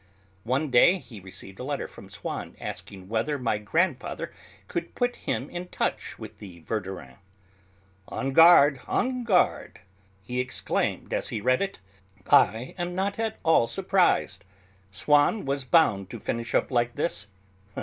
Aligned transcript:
One 0.45 0.71
day 0.71 0.97
he 0.97 1.19
received 1.19 1.59
a 1.59 1.63
letter 1.63 1.87
from 1.87 2.09
Swann 2.09 2.55
asking 2.59 3.07
whether 3.07 3.37
my 3.37 3.59
grandfather 3.59 4.31
could 4.67 4.95
put 4.95 5.15
him 5.15 5.47
in 5.47 5.67
touch 5.67 6.17
with 6.17 6.39
the 6.39 6.61
Verdurins. 6.61 7.19
"On 8.07 8.31
guard! 8.33 8.81
on 8.87 9.23
guard!" 9.23 9.81
he 10.23 10.39
exclaimed 10.39 11.13
as 11.13 11.27
he 11.29 11.39
read 11.39 11.61
it, 11.61 11.81
"I 12.31 12.73
am 12.79 12.95
not 12.95 13.19
at 13.19 13.37
all 13.43 13.67
surprised; 13.67 14.43
Swann 14.91 15.45
was 15.45 15.65
bound 15.65 16.09
to 16.09 16.19
finish 16.19 16.55
up 16.55 16.71
like 16.71 16.95
this. 16.95 17.27